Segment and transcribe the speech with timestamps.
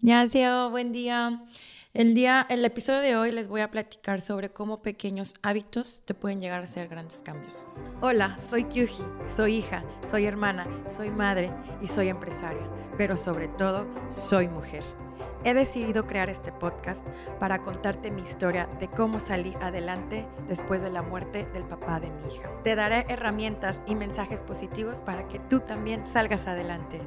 [0.00, 1.42] Gracias, buen día.
[1.92, 6.14] El día, el episodio de hoy les voy a platicar sobre cómo pequeños hábitos te
[6.14, 7.66] pueden llegar a hacer grandes cambios.
[8.00, 9.02] Hola, soy Kyuji,
[9.34, 11.50] soy hija, soy hermana, soy madre
[11.82, 12.62] y soy empresaria,
[12.96, 14.84] pero sobre todo soy mujer.
[15.42, 17.04] He decidido crear este podcast
[17.40, 22.10] para contarte mi historia de cómo salí adelante después de la muerte del papá de
[22.10, 22.48] mi hija.
[22.62, 27.00] Te daré herramientas y mensajes positivos para que tú también salgas adelante.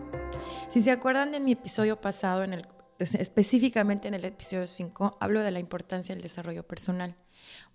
[0.68, 2.66] Si se acuerdan de mi episodio pasado en el
[3.02, 7.16] específicamente en el episodio 5, hablo de la importancia del desarrollo personal.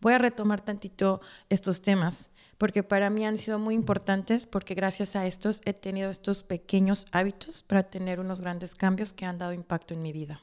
[0.01, 5.16] Voy a retomar tantito estos temas porque para mí han sido muy importantes porque gracias
[5.16, 9.52] a estos he tenido estos pequeños hábitos para tener unos grandes cambios que han dado
[9.52, 10.41] impacto en mi vida.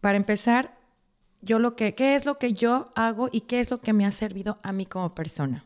[0.00, 0.76] Para empezar,
[1.40, 4.04] yo lo que, ¿qué es lo que yo hago y qué es lo que me
[4.04, 5.64] ha servido a mí como persona?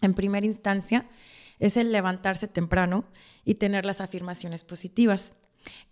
[0.00, 1.06] En primera instancia,
[1.58, 3.04] es el levantarse temprano
[3.44, 5.34] y tener las afirmaciones positivas.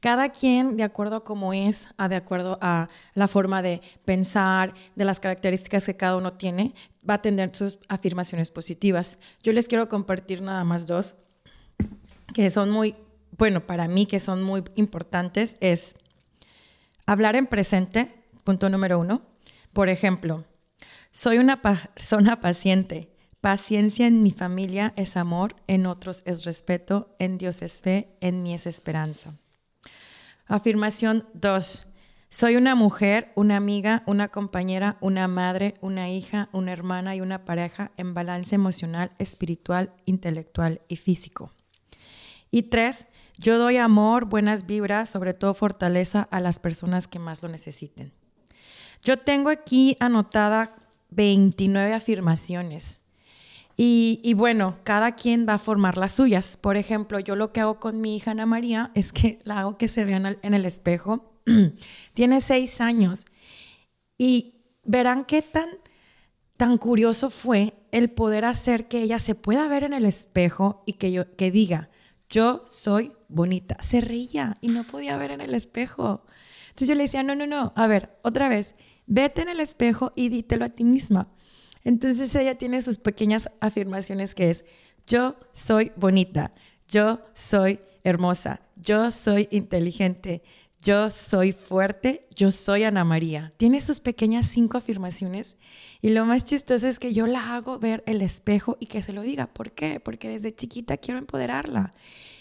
[0.00, 5.04] Cada quien, de acuerdo a cómo es, de acuerdo a la forma de pensar, de
[5.04, 6.74] las características que cada uno tiene,
[7.08, 9.18] va a tener sus afirmaciones positivas.
[9.42, 11.16] Yo les quiero compartir nada más dos
[12.32, 12.94] que son muy,
[13.36, 15.94] bueno, para mí que son muy importantes, es
[17.06, 19.22] hablar en presente, punto número uno.
[19.72, 20.44] Por ejemplo,
[21.10, 23.10] soy una persona paciente.
[23.40, 28.42] Paciencia en mi familia es amor, en otros es respeto, en Dios es fe, en
[28.42, 29.34] mí es esperanza.
[30.46, 31.86] Afirmación 2.
[32.28, 37.44] Soy una mujer, una amiga, una compañera, una madre, una hija, una hermana y una
[37.44, 41.52] pareja en balance emocional, espiritual, intelectual y físico.
[42.50, 43.06] Y tres,
[43.38, 48.12] yo doy amor, buenas vibras, sobre todo fortaleza a las personas que más lo necesiten.
[49.02, 50.74] Yo tengo aquí anotada
[51.10, 53.01] 29 afirmaciones.
[53.76, 56.56] Y, bueno, cada quien va a formar las suyas.
[56.56, 59.78] Por ejemplo, yo lo que hago con mi hija Ana María es que la hago
[59.78, 61.32] que se vea en el espejo.
[62.14, 63.26] Tiene seis años
[64.18, 65.68] y verán qué tan,
[66.56, 70.94] tan curioso fue el poder hacer que ella se pueda ver en el espejo y
[70.94, 71.90] que, yo, que diga,
[72.28, 73.76] yo soy bonita.
[73.82, 76.24] Se reía y no podía ver en el espejo.
[76.68, 78.74] Entonces yo le decía, no, no, no, a ver, otra vez,
[79.06, 81.28] vete en el espejo y dítelo a ti misma.
[81.84, 84.64] Entonces ella tiene sus pequeñas afirmaciones que es,
[85.06, 86.52] yo soy bonita,
[86.88, 90.42] yo soy hermosa, yo soy inteligente,
[90.80, 93.52] yo soy fuerte, yo soy Ana María.
[93.56, 95.56] Tiene sus pequeñas cinco afirmaciones
[96.00, 99.12] y lo más chistoso es que yo la hago ver el espejo y que se
[99.12, 99.46] lo diga.
[99.46, 100.00] ¿Por qué?
[100.00, 101.92] Porque desde chiquita quiero empoderarla.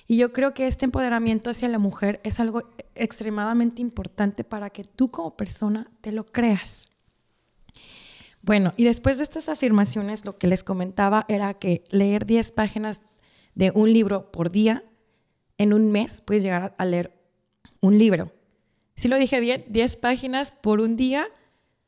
[0.08, 2.64] Y yo creo que este empoderamiento hacia la mujer es algo
[2.96, 6.91] extremadamente importante para que tú como persona te lo creas.
[8.42, 13.02] Bueno, y después de estas afirmaciones, lo que les comentaba era que leer 10 páginas
[13.54, 14.84] de un libro por día,
[15.58, 17.14] en un mes puedes llegar a leer
[17.82, 18.32] un libro.
[18.96, 21.28] Si lo dije bien, 10 páginas por un día,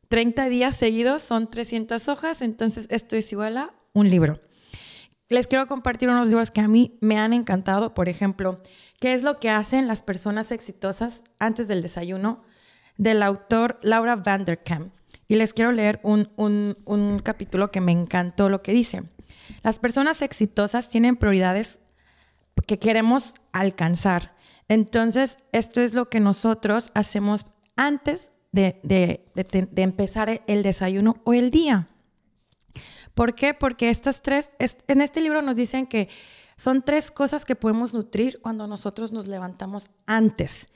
[0.10, 4.40] 30 días seguidos son 300 hojas, entonces esto es igual a un libro.
[5.30, 8.62] Les quiero compartir unos libros que a mí me han encantado, por ejemplo,
[9.00, 12.44] ¿qué es lo que hacen las personas exitosas antes del desayuno?
[12.98, 14.92] Del autor Laura Vanderkam.
[15.28, 19.04] Y les quiero leer un, capítulo que me encantó lo que dice.
[19.64, 21.80] Las personas exitosas tienen prioridades
[22.68, 24.36] que queremos alcanzar.
[24.68, 27.46] Entonces, esto es lo que nosotros hacemos
[27.76, 31.88] antes de, de, empezar el desayuno o el día.
[33.14, 33.54] ¿Por qué?
[33.54, 36.10] Porque estas tres, en este libro nos dicen que
[36.56, 40.68] son tres cosas que podemos nutrir cuando nosotros nos levantamos antes.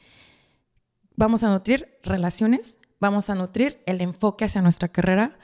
[1.16, 5.38] Vamos a nutrir relaciones, vamos a nutrir el enfoque hacia nuestra carrera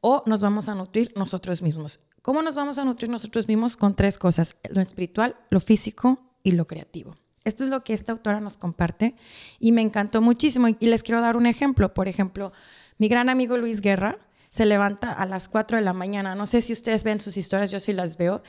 [0.00, 2.00] o nos vamos a nutrir nosotros mismos.
[2.22, 3.76] ¿Cómo nos vamos a nutrir nosotros mismos?
[3.76, 7.12] Con tres cosas, lo espiritual, lo físico y lo creativo.
[7.44, 9.14] Esto es lo que esta autora nos comparte
[9.58, 10.68] y me encantó muchísimo.
[10.68, 11.94] Y les quiero dar un ejemplo.
[11.94, 12.52] Por ejemplo,
[12.98, 14.18] mi gran amigo Luis Guerra
[14.50, 16.34] se levanta a las 4 de la mañana.
[16.34, 18.42] No sé si ustedes ven sus historias, yo sí las veo.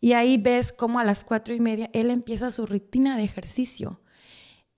[0.00, 4.00] Y ahí ves cómo a las 4 y media él empieza su rutina de ejercicio.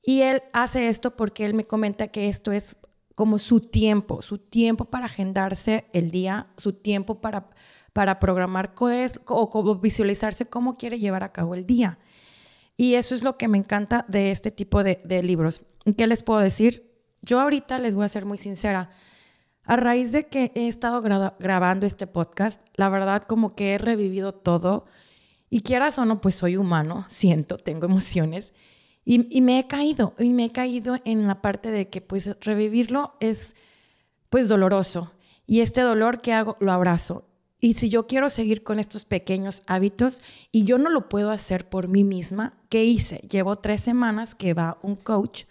[0.02, 2.76] Y él hace esto porque él me comenta que esto es
[3.18, 7.50] como su tiempo, su tiempo para agendarse el día, su tiempo para,
[7.92, 8.74] para programar
[9.26, 11.98] o visualizarse cómo quiere llevar a cabo el día.
[12.76, 15.62] Y eso es lo que me encanta de este tipo de, de libros.
[15.96, 16.94] ¿Qué les puedo decir?
[17.20, 18.90] Yo ahorita les voy a ser muy sincera.
[19.64, 24.30] A raíz de que he estado grabando este podcast, la verdad como que he revivido
[24.30, 24.86] todo.
[25.50, 28.52] Y quieras o no, pues soy humano, siento, tengo emociones.
[29.10, 33.14] Y, me he caído, y me he caído en la parte de que pues revivirlo
[33.20, 33.56] es
[34.28, 35.12] pues doloroso.
[35.46, 37.26] Y este dolor que hago lo abrazo.
[37.58, 40.20] Y si yo quiero seguir con estos pequeños hábitos
[40.52, 43.26] y yo no lo puedo hacer por mí misma, ¿qué hice?
[43.30, 45.44] Llevo tres semanas que va un coach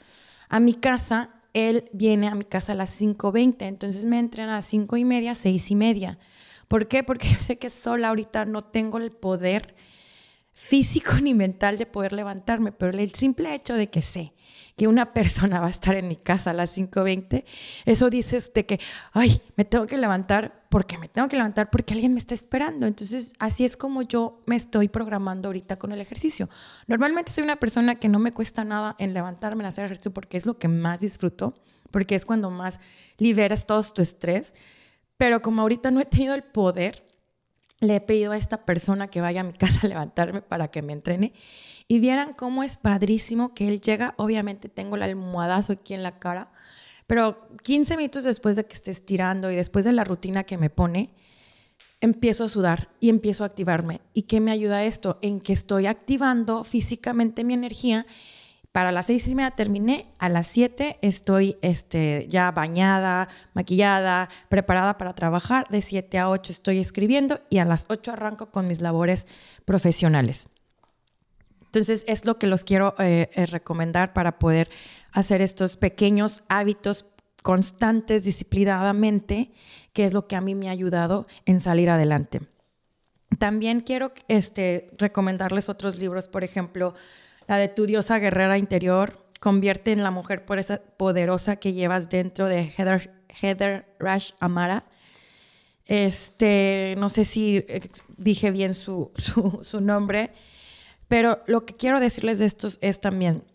[0.50, 4.56] a mi casa, él viene a mi casa a las 5.20, entonces me entrena a
[4.58, 6.20] las 5 y media, 6 y media.
[6.68, 7.02] ¿Por qué?
[7.02, 9.74] Porque yo sé que sola ahorita no tengo el poder
[10.58, 14.34] físico ni mental de poder levantarme, pero el simple hecho de que sé
[14.76, 17.44] que una persona va a estar en mi casa a las 5.20,
[17.86, 18.80] eso dices de que,
[19.12, 22.86] ay, me tengo que levantar porque me tengo que levantar porque alguien me está esperando.
[22.86, 26.48] Entonces, así es como yo me estoy programando ahorita con el ejercicio.
[26.86, 30.38] Normalmente soy una persona que no me cuesta nada en levantarme, en hacer ejercicio porque
[30.38, 31.56] es lo que más disfruto,
[31.90, 32.80] porque es cuando más
[33.18, 34.54] liberas todo tu estrés.
[35.18, 37.07] Pero como ahorita no he tenido el poder,
[37.80, 40.82] le he pedido a esta persona que vaya a mi casa a levantarme para que
[40.82, 41.34] me entrene.
[41.88, 44.14] Y vieran cómo es padrísimo que él llega.
[44.18, 46.52] Obviamente tengo el almohadazo aquí en la cara,
[47.06, 50.70] pero 15 minutos después de que esté estirando y después de la rutina que me
[50.70, 51.14] pone,
[52.02, 54.02] empiezo a sudar y empiezo a activarme.
[54.14, 55.18] ¿Y qué me ayuda esto?
[55.22, 58.06] En que estoy activando físicamente mi energía
[58.78, 65.00] para las seis y media terminé, a las siete estoy este, ya bañada, maquillada, preparada
[65.00, 68.80] para trabajar, de siete a ocho estoy escribiendo y a las ocho arranco con mis
[68.80, 69.26] labores
[69.66, 70.50] profesionales.
[71.64, 74.70] Entonces es lo que los quiero eh, eh, recomendar para poder
[75.12, 77.08] hacer estos pequeños hábitos
[77.42, 79.54] constantes, disciplinadamente,
[79.92, 82.42] que es lo que a mí me ha ayudado en salir adelante.
[83.40, 86.94] También quiero este, recomendarles otros libros, por ejemplo,
[87.48, 92.72] la de tu diosa guerrera interior, convierte en la mujer poderosa que llevas dentro de
[92.78, 94.86] Heather, Heather Rush Amara.
[95.86, 97.66] Este, no sé si
[98.18, 99.12] dije bien su,
[99.62, 100.34] su, nombre,
[101.08, 103.46] pero lo que quiero decirles de estos es también,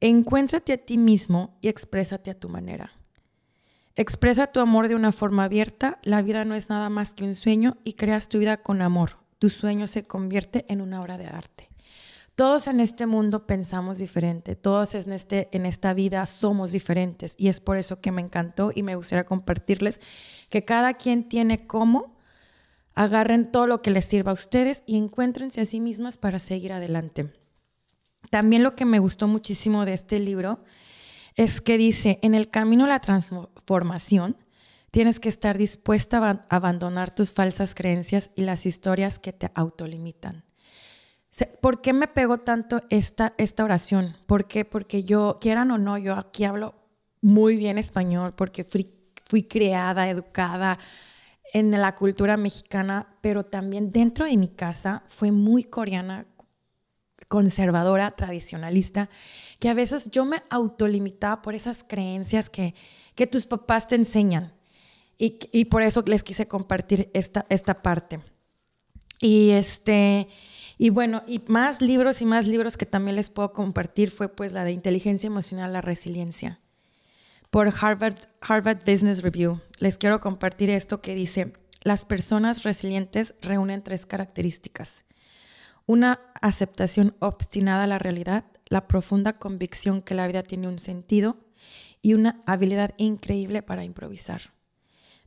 [0.00, 2.92] encuéntrate a ti mismo y exprésate a tu manera.
[3.96, 7.34] Expresa tu amor de una forma abierta, la vida no es nada más que un
[7.34, 9.18] sueño y creas tu vida con amor.
[9.38, 11.69] Tu sueño se convierte en una obra de arte.
[12.40, 17.48] Todos en este mundo pensamos diferente, todos en, este, en esta vida somos diferentes y
[17.48, 20.00] es por eso que me encantó y me gustaría compartirles
[20.48, 22.16] que cada quien tiene cómo,
[22.94, 26.72] agarren todo lo que les sirva a ustedes y encuéntrense a sí mismas para seguir
[26.72, 27.30] adelante.
[28.30, 30.64] También lo que me gustó muchísimo de este libro
[31.34, 34.38] es que dice, en el camino a la transformación,
[34.90, 40.42] tienes que estar dispuesta a abandonar tus falsas creencias y las historias que te autolimitan.
[41.60, 44.16] ¿Por qué me pegó tanto esta, esta oración?
[44.26, 44.64] ¿Por qué?
[44.64, 46.74] Porque yo, quieran o no, yo aquí hablo
[47.20, 48.90] muy bien español porque fui,
[49.26, 50.78] fui creada, educada
[51.52, 56.26] en la cultura mexicana, pero también dentro de mi casa fue muy coreana,
[57.28, 59.08] conservadora, tradicionalista,
[59.58, 62.74] que a veces yo me autolimitaba por esas creencias que,
[63.14, 64.52] que tus papás te enseñan.
[65.18, 68.20] Y, y por eso les quise compartir esta, esta parte.
[69.20, 70.28] Y este...
[70.78, 74.54] Y bueno, y más libros y más libros que también les puedo compartir fue pues
[74.54, 76.58] la de inteligencia emocional, la resiliencia,
[77.50, 79.60] por Harvard, Harvard Business Review.
[79.76, 81.52] Les quiero compartir esto que dice,
[81.82, 85.04] las personas resilientes reúnen tres características.
[85.84, 91.36] Una aceptación obstinada a la realidad, la profunda convicción que la vida tiene un sentido
[92.00, 94.54] y una habilidad increíble para improvisar.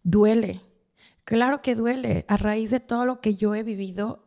[0.01, 0.62] Duele,
[1.24, 2.25] claro que duele.
[2.28, 4.24] A raíz de todo lo que yo he vivido,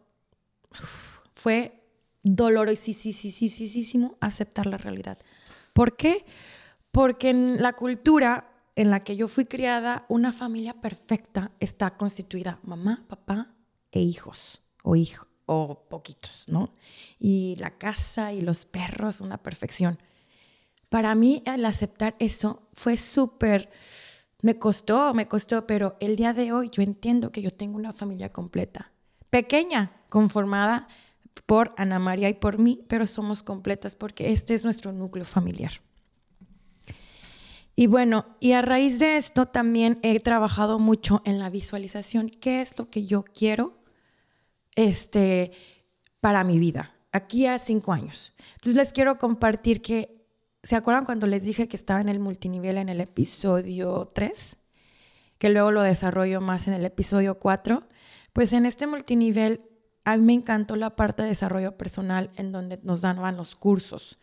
[1.35, 1.83] fue
[2.23, 5.19] dolorosísimo aceptar la realidad.
[5.73, 6.25] ¿Por qué?
[6.91, 12.59] Porque en la cultura en la que yo fui criada, una familia perfecta está constituida
[12.63, 13.55] mamá, papá
[13.91, 16.75] e hijos o hijos o poquitos, ¿no?
[17.19, 19.99] Y la casa y los perros, una perfección.
[20.89, 23.71] Para mí el aceptar eso fue súper,
[24.43, 27.93] me costó, me costó, pero el día de hoy yo entiendo que yo tengo una
[27.93, 28.93] familia completa,
[29.31, 30.89] pequeña, conformada
[31.47, 35.73] por Ana María y por mí, pero somos completas porque este es nuestro núcleo familiar.
[37.79, 42.31] Y bueno, y a raíz de esto también he trabajado mucho en la visualización.
[42.31, 43.79] ¿Qué es lo que yo quiero
[44.75, 45.53] este,
[46.21, 46.97] para mi vida?
[47.13, 48.33] Aquí a cinco años.
[48.55, 50.16] Entonces les quiero compartir que,
[50.67, 54.57] ¿se acuerdan cuando les dije que estaba en el multinivel en el episodio 3?
[55.39, 57.87] Que luego lo desarrollo más en el episodio 4.
[58.33, 59.65] Pues en este multinivel
[60.05, 64.19] a mí me encantó la parte de desarrollo personal en donde nos daban los cursos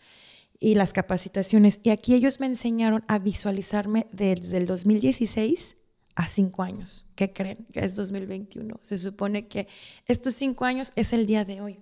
[0.59, 1.79] y las capacitaciones.
[1.81, 5.77] Y aquí ellos me enseñaron a visualizarme desde el 2016
[6.15, 7.05] a cinco años.
[7.15, 7.65] ¿Qué creen?
[7.71, 8.79] Es 2021.
[8.81, 9.69] Se supone que
[10.07, 11.79] estos cinco años es el día de hoy.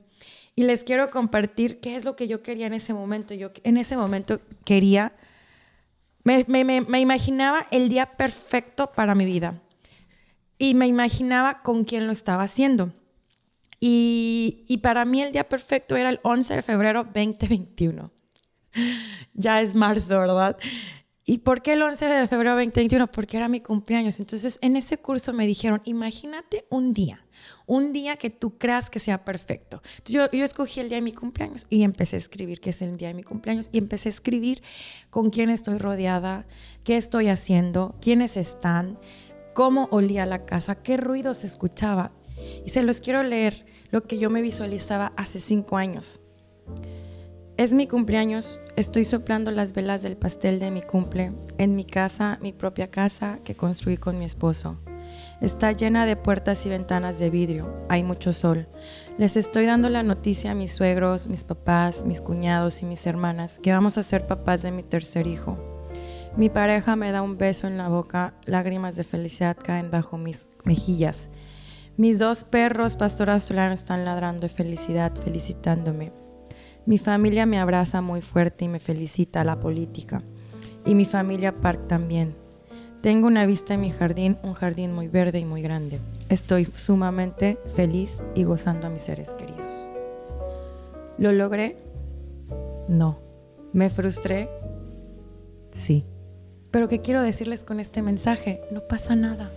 [0.55, 3.33] Y les quiero compartir qué es lo que yo quería en ese momento.
[3.33, 5.13] Yo en ese momento quería,
[6.23, 9.61] me, imaginaba el día perfecto para mi vida.
[10.57, 12.93] Y me imaginaba con quién lo estaba haciendo.
[13.79, 18.11] Y, para mí el día perfecto era el 11 de febrero 2021.
[19.33, 20.57] ya es marzo, ¿verdad?
[21.23, 23.11] ¿Y por qué el 11 de febrero 2021?
[23.11, 24.19] Porque era mi cumpleaños.
[24.19, 27.23] Entonces, en ese curso me dijeron, imagínate un día,
[27.67, 29.83] un día que tú creas que sea perfecto.
[30.05, 32.97] yo, yo escogí el día de mi cumpleaños y empecé a escribir que es el
[32.97, 34.63] día de mi cumpleaños y empecé a escribir
[35.11, 36.47] con quién estoy rodeada,
[36.83, 38.97] qué estoy haciendo, quiénes están,
[39.53, 42.13] cómo olía la casa, qué ruido se escuchaba.
[42.65, 46.19] Y se los quiero leer lo que yo me visualizaba hace cinco años.
[47.61, 52.39] Es mi cumpleaños, estoy soplando las velas del pastel de mi cumple en mi casa,
[52.41, 54.79] mi propia casa que construí con mi esposo.
[55.41, 58.67] Está llena de puertas y ventanas de vidrio, hay mucho sol.
[59.19, 63.59] Les estoy dando la noticia a mis suegros, mis papás, mis cuñados y mis hermanas
[63.59, 65.55] que vamos a ser papás de mi tercer hijo.
[66.35, 70.47] Mi pareja me da un beso en la boca, lágrimas de felicidad caen bajo mis
[70.63, 71.29] mejillas.
[71.95, 76.20] Mis dos perros, pastor australiano, están ladrando de felicidad, felicitándome.
[76.91, 80.21] Mi familia me abraza muy fuerte y me felicita la política.
[80.85, 82.35] Y mi familia Park también.
[82.99, 86.01] Tengo una vista en mi jardín, un jardín muy verde y muy grande.
[86.27, 89.87] Estoy sumamente feliz y gozando a mis seres queridos.
[91.17, 91.77] ¿Lo logré?
[92.89, 93.19] No.
[93.71, 94.49] ¿Me frustré?
[95.69, 96.03] Sí.
[96.71, 98.59] Pero ¿qué quiero decirles con este mensaje?
[98.69, 99.49] No pasa nada.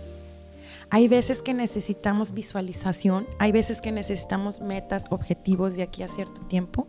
[0.89, 6.39] Hay veces que necesitamos visualización, hay veces que necesitamos metas, objetivos de aquí a cierto
[6.43, 6.87] tiempo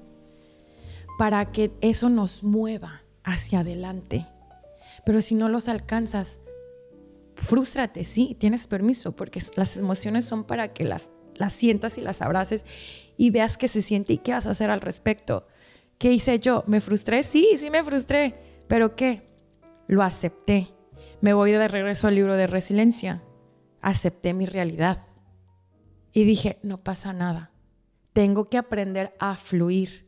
[1.18, 4.26] para que eso nos mueva hacia adelante.
[5.04, 6.40] Pero si no los alcanzas,
[7.36, 12.22] frústrate, sí, tienes permiso, porque las emociones son para que las, las sientas y las
[12.22, 12.64] abraces
[13.16, 15.46] y veas qué se siente y qué vas a hacer al respecto.
[15.98, 16.64] ¿Qué hice yo?
[16.66, 17.22] ¿Me frustré?
[17.22, 18.34] Sí, sí me frustré.
[18.68, 19.28] ¿Pero qué?
[19.86, 20.74] Lo acepté.
[21.20, 23.22] Me voy de regreso al libro de resiliencia.
[23.80, 25.06] Acepté mi realidad.
[26.12, 27.52] Y dije, no pasa nada.
[28.12, 30.05] Tengo que aprender a fluir.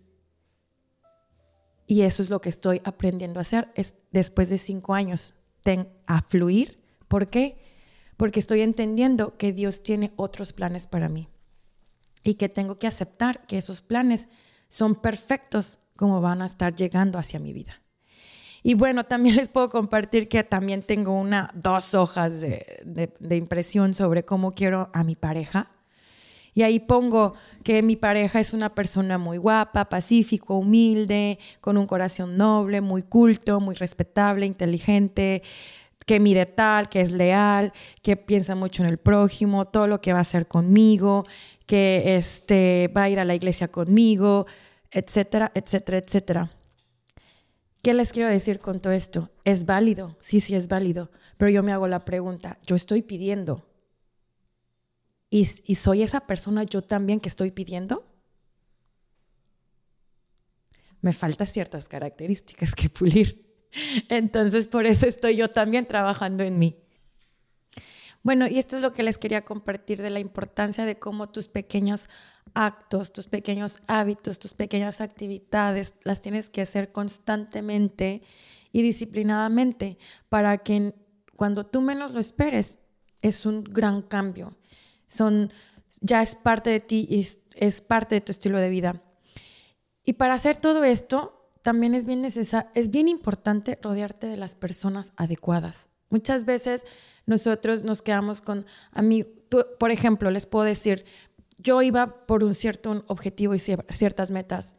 [1.90, 5.88] Y eso es lo que estoy aprendiendo a hacer es, después de cinco años, ten,
[6.06, 6.84] a fluir.
[7.08, 7.56] ¿Por qué?
[8.18, 11.30] Porque estoy entendiendo que Dios tiene otros planes para mí
[12.22, 14.28] y que tengo que aceptar que esos planes
[14.68, 17.80] son perfectos como van a estar llegando hacia mi vida.
[18.62, 23.94] Y bueno, también les puedo compartir que también tengo una, dos hojas de, de impresión
[23.94, 25.70] sobre cómo quiero a mi pareja
[26.58, 31.86] y ahí pongo que mi pareja es una persona muy guapa, pacífico, humilde, con un
[31.86, 35.44] corazón noble, muy culto, muy respetable, inteligente,
[36.04, 37.72] que mide tal, que es leal,
[38.02, 41.24] que piensa mucho en el prójimo, todo lo que va a hacer conmigo,
[41.64, 44.46] que este, va a ir a la iglesia conmigo,
[44.90, 46.50] etcétera, etcétera, etcétera.
[47.82, 49.30] ¿Qué les quiero decir con todo esto?
[49.44, 53.68] Es válido, sí, sí es válido, pero yo me hago la pregunta, yo estoy pidiendo
[55.30, 55.44] y,
[55.74, 58.06] soy esa persona yo también que estoy pidiendo,
[61.00, 63.46] me faltan ciertas características que pulir.
[64.08, 66.76] Entonces, por eso estoy yo también trabajando en mí.
[68.22, 71.48] Bueno, y esto es lo que les quería compartir de la importancia de cómo tus
[71.48, 72.08] pequeños
[72.52, 78.22] actos, tus pequeños hábitos, tus pequeñas actividades las tienes que hacer constantemente
[78.72, 80.94] y disciplinadamente para que
[81.36, 82.80] cuando tú menos lo esperes
[83.22, 84.56] es un gran cambio
[85.08, 85.52] son,
[86.00, 89.02] ya es parte de ti y es, parte de tu estilo de vida.
[90.04, 95.12] Y para hacer todo esto, también es bien, es bien importante rodearte de las personas
[95.16, 95.88] adecuadas.
[96.10, 96.86] Muchas veces
[97.26, 99.32] nosotros nos quedamos con amigos,
[99.78, 101.04] por ejemplo, les puedo decir,
[101.58, 104.76] yo iba por un cierto objetivo y ciertas metas,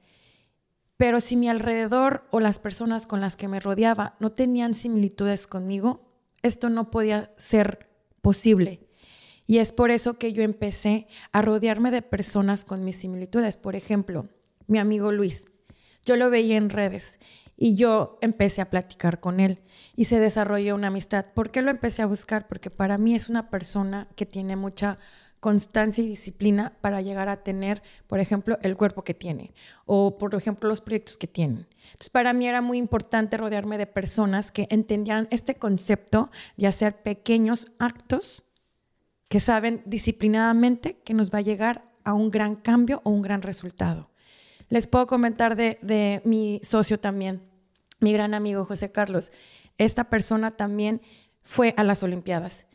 [0.98, 5.48] pero si mi alrededor o las personas con las que me rodeaba no tenían similitudes
[5.48, 6.10] conmigo,
[6.42, 7.90] esto no podía ser
[8.22, 8.89] posible.
[9.50, 13.58] Y es por eso que yo empecé a rodearme de personas con mis similitudes.
[13.58, 14.28] Por ejemplo,
[14.68, 15.48] mi amigo Luis.
[16.06, 17.18] Yo lo veía en redes
[17.58, 19.64] y yo empecé a platicar con él
[19.96, 21.26] y se desarrolló una amistad.
[21.34, 22.48] ¿Por qué lo empecé a buscar?
[22.48, 25.00] Porque para mí es una persona que tiene mucha
[25.40, 29.56] constancia y disciplina para llegar a tener, por ejemplo, el cuerpo que tiene
[29.88, 31.66] o, por ejemplo, los proyectos que tienen.
[31.86, 37.02] Entonces, para mí era muy importante rodearme de personas que entendieran este concepto de hacer
[37.02, 38.46] pequeños actos
[39.30, 43.42] que saben disciplinadamente que nos va a llegar a un gran cambio o un gran
[43.42, 44.10] resultado.
[44.70, 47.42] Les puedo comentar de, mi socio también,
[48.00, 49.32] mi gran amigo José Carlos.
[49.78, 51.02] Esta persona también
[51.42, 52.66] fue a las Olimpiadas.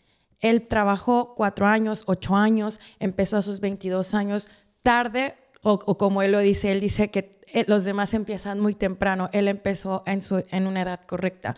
[0.41, 4.51] Él trabajó cuatro años, ocho años, empezó a sus 22 años,
[4.83, 9.31] tarde, o, como él lo dice, él dice que eh, los demás empiezan muy temprano,
[9.33, 11.57] él empezó en, su, en una edad correcta.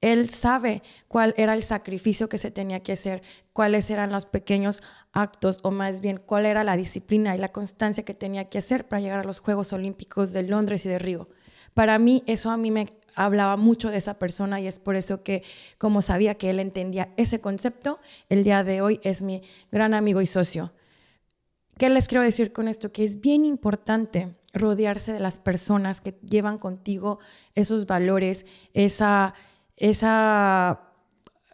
[0.00, 4.82] Él sabe cuál era el sacrificio que se tenía que hacer, cuáles eran los pequeños
[5.12, 8.86] actos o más bien cuál era la disciplina y la constancia que tenía que hacer
[8.86, 11.28] para llegar a los Juegos Olímpicos de Londres y de Río.
[11.74, 12.86] para mí eso a mí me
[13.18, 15.42] hablaba mucho de esa persona y es por eso que
[15.76, 20.20] como sabía que él entendía ese concepto, el día de hoy es mi gran amigo
[20.20, 20.72] y socio.
[21.76, 22.92] ¿Qué les quiero decir con esto?
[22.92, 27.18] Que es bien importante rodearse de las personas que llevan contigo
[27.54, 29.34] esos valores, esa,
[29.78, 30.80] esa